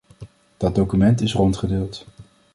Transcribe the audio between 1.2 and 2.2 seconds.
is rondgedeeld.